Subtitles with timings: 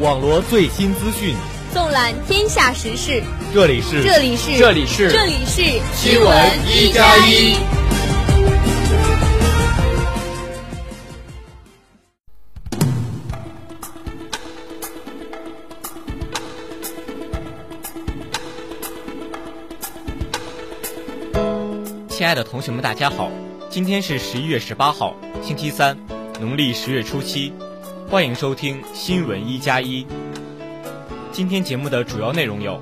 [0.00, 1.36] 网罗最新资讯，
[1.72, 3.22] 纵览天下时事。
[3.54, 5.62] 这里是，这里是，这里是，这里是
[5.94, 7.54] 新闻一加一。
[22.08, 23.30] 亲爱的同学们，大家好，
[23.68, 25.98] 今天是十一月十八号，星期三，
[26.40, 27.52] 农历十月初七。
[28.12, 30.06] 欢迎收听新闻一加一。
[31.30, 32.78] 今天节目的主要内容有：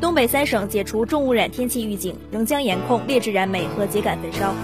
[0.00, 4.54] 东北三省解除重污染天气预警，仍将严控劣质燃煤和秸秆焚烧。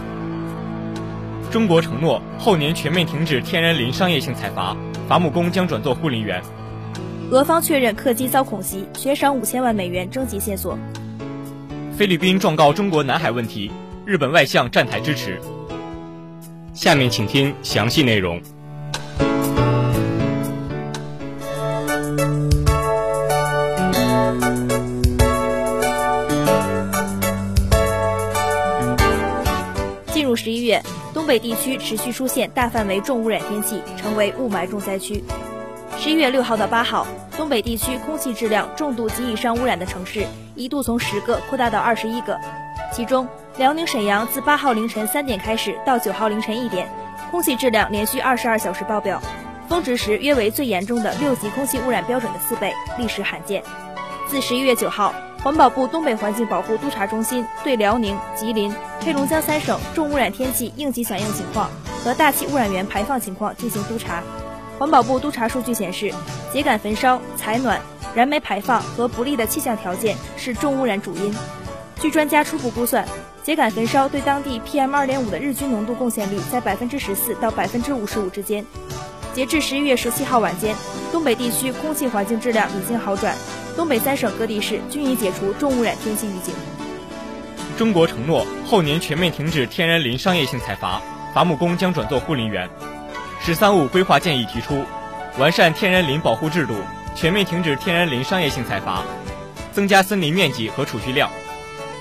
[1.50, 4.74] 中国承诺后年全面停止天然林商业性采伐，
[5.06, 6.42] 伐木工将转做护林员。
[7.30, 10.78] 俄方确认客机遭恐袭，悬赏五千万美元征集线索。
[11.94, 13.70] 菲律宾状告中国南海问题，
[14.06, 15.38] 日本外相站台支持。
[16.72, 18.40] 下面请听详细内容。
[30.22, 30.80] 进入十一月，
[31.12, 35.24] 东北地区持续出现大范围重污染天气，成为雾霾重灾区。
[35.98, 37.04] 十一月六号到八号，
[37.36, 42.38] 东北地区空气质量重度及以上污染的城市一度从十个扩大到二十一个，
[42.92, 43.26] 其中
[43.58, 46.88] 辽宁沈阳自八号凌晨三点开始到九号凌晨一点，
[47.32, 49.20] 空气质量连续二十二小时爆表，
[49.68, 53.60] 峰值时约为最严重的六级空气污染标准的四倍，历史罕见。
[54.28, 55.12] 自十一月九号。
[55.42, 61.68] 环保部东北环境保护督察中心对辽宁、吉林、黑龙江三省重污染天气应急响应情况
[62.04, 64.22] 和大气污染源排放情况进行督查。
[64.78, 66.12] 环保部督查数据显示，
[66.52, 67.80] 秸秆焚烧、采暖、
[68.14, 71.34] 燃煤排放和不利的气象条件是重污染主因。
[72.00, 73.04] 据专家初步估算，
[73.44, 78.64] 秸秆焚烧对当地 PM2.5 的日均浓度贡献率在百分之十四到百分之五十五之间。
[79.34, 80.76] 截至十一月十七号晚间，
[81.10, 83.36] 东北地区空气环境质量已经好转。
[83.76, 86.54] 东北三省各地市均已解除重污染天气预警。
[87.76, 91.00] 中国承诺后年全面停止天然林商业性采伐，
[91.34, 92.68] 伐木工将转做护林员。
[93.40, 94.84] “十三五”规划建议提出，
[95.38, 96.74] 完善天然林保护制度，
[97.14, 99.02] 全面停止天然林商业性采伐，
[99.72, 101.30] 增加森林面积和储蓄量。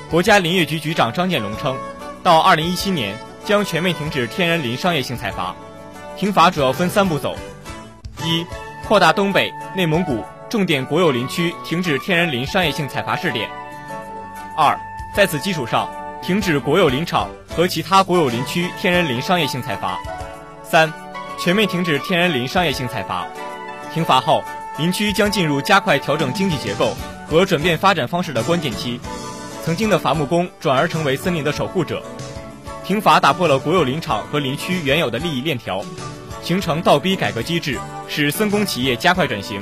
[0.09, 1.76] 国家林业局局长张建龙称，
[2.22, 5.56] 到二零一七年将全面停止天然林商业性采伐。
[6.18, 7.36] 停伐主要分三步走：
[8.24, 8.46] 一、
[8.86, 10.22] 扩大东北、内蒙古。
[10.52, 13.50] 重点国有林区停止天然林商业性采伐试点。
[14.58, 14.78] 二，
[15.16, 15.90] 在此基础上
[16.22, 19.98] 停止国有林场和其他国有林区天然林商业性采伐。
[20.62, 20.92] 三，
[21.40, 23.26] 全面停止天然林商业性采伐。
[23.94, 24.44] 停伐后，
[24.78, 26.94] 林区将进入加快调整经济结构
[27.30, 29.00] 和转变发展方式的关键期。
[29.64, 32.04] 曾经的伐木工转而成为森林的守护者。
[32.84, 35.82] 停伐打破了国有林场和林区原有的利益链条，
[36.44, 37.80] 形成倒逼改革机制，
[38.10, 39.62] 使森工企业加快转型。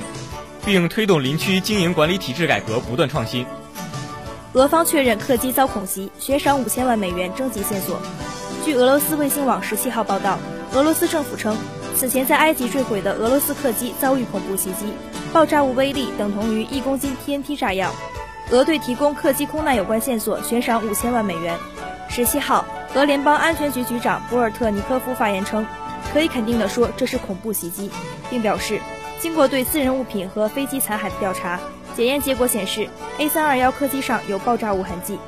[0.66, 3.46] 并推动林区经营管理体制改革不断创新。
[4.54, 8.00] 俄方确认客机遭恐袭，悬赏五千万美元征集线索。
[8.66, 10.40] 据俄罗斯卫星网十七号报道，
[10.74, 11.56] 俄罗斯政府称，
[11.96, 14.94] 此前在埃及坠毁的俄罗斯客机遭遇恐怖袭击，
[15.32, 17.92] 爆炸物威力等同于一公斤 TNT 炸药。
[18.52, 21.56] 俄对提供客机空难有关线索悬赏五千万美元。
[22.10, 22.66] 十七号，
[22.96, 25.64] 俄联邦安全局局长博尔特尼科夫发言称，
[26.12, 27.92] 可以肯定地说这是恐怖袭击，
[28.32, 28.80] 并表示。
[29.20, 31.60] 经过对私人物品和飞机残骸的调查，
[31.94, 32.88] 检验结果显示
[33.20, 35.20] ，A321 客机上有爆炸物痕迹。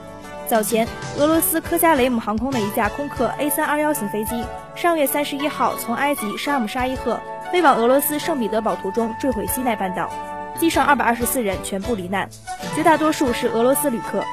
[0.48, 0.88] 早前，
[1.18, 7.20] 俄罗斯科加雷姆航空的一架空客 A321 型飞机，上月三十一号从埃及沙姆沙伊赫
[7.52, 10.10] 飞往俄罗斯圣彼得堡途中坠毁西奈半岛，
[10.58, 12.30] 机上二百二十四人全部罹难，
[12.76, 14.24] 绝大多数是俄罗斯旅客。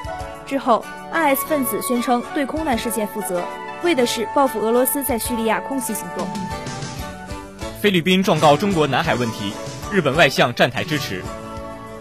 [0.47, 3.43] 之后，IS 分子宣称对空难事件负责，
[3.83, 6.27] 为的是报复俄罗斯在叙利亚空袭行动。
[7.81, 9.53] 菲律宾状告中国南海问题，
[9.93, 11.23] 日本外相站台支持。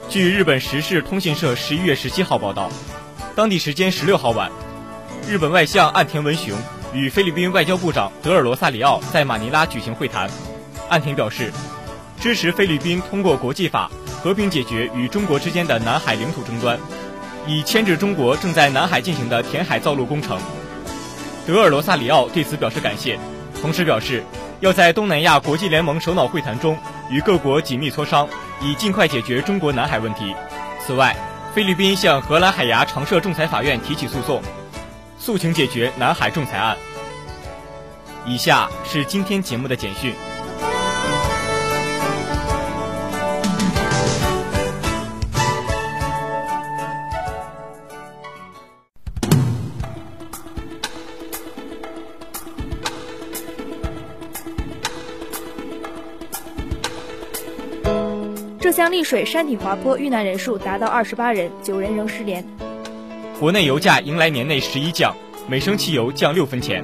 [0.09, 2.71] 据日本时事通讯社十一月十七号报道，
[3.35, 4.49] 当地时间十六号晚，
[5.29, 6.57] 日本外相岸田文雄
[6.93, 10.27] 与菲律宾外交部长德尔罗萨里奥在马尼拉举行会谈。
[10.89, 11.53] 岸田表示，
[12.19, 13.91] 支持菲律宾通过国际法
[14.23, 16.79] 和平解决与中国之间的南海领土争端，
[17.45, 20.39] 以牵制中国正在南海进行的填海造陆工程。
[21.45, 23.19] 德尔罗萨里奥对此表示感谢，
[23.61, 24.23] 同时表示。
[24.59, 26.77] 要在东南亚国际联盟首脑会谈中
[27.09, 28.27] 与各国紧密磋商，
[28.61, 30.33] 以尽快解决中国南海问题。
[30.79, 31.15] 此外，
[31.53, 34.41] 菲律宾向荷兰海牙常设仲裁法院提起诉讼，
[35.19, 36.75] 诉请解决南海仲裁案。
[38.25, 40.13] 以下是今天节目的简讯。
[58.67, 62.43] 浙江丽水山体滑坡遇难人数达到二十八人，九人仍失联。
[63.39, 65.15] 国内油价迎来年内十一降，
[65.47, 66.83] 每升汽油降六分钱。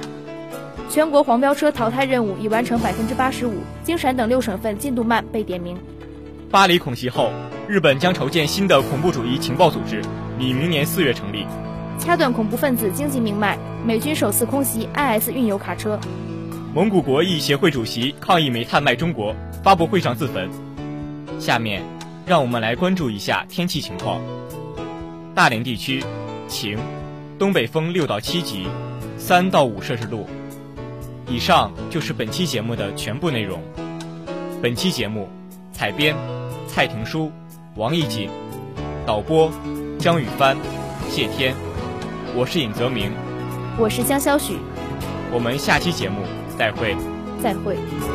[0.88, 5.76] 全国黄标车淘汰任务已完成百分之八十五，京陕等六省份进度慢被点名。
[6.50, 7.30] 巴黎恐袭后，
[7.68, 10.00] 日本将筹建新的恐怖主义情报组织，
[10.38, 11.44] 拟明年四月成立。
[11.98, 16.00] 掐断恐怖分子经济命脉，美军首次空袭 IS 运油卡车。
[16.72, 20.48] 蒙古国裔协会主席抗议煤炭卖中国，发布会上自焚。
[21.38, 21.82] 下面，
[22.26, 24.20] 让我们来关注一下天气情况。
[25.34, 26.02] 大连地区
[26.48, 26.78] 晴，
[27.38, 28.66] 东北风六到七级，
[29.18, 30.26] 三到五摄氏度。
[31.28, 33.60] 以上就是本期节目的全部内容。
[34.62, 35.28] 本期节目
[35.72, 36.14] 采编
[36.68, 37.30] 蔡廷书、
[37.76, 38.28] 王艺锦，
[39.06, 39.50] 导播
[39.98, 40.56] 张雨帆、
[41.08, 41.54] 谢天。
[42.34, 43.12] 我是尹泽明，
[43.78, 44.56] 我是江潇许。
[45.32, 46.20] 我们下期节目
[46.56, 46.96] 再会。
[47.42, 48.13] 再会。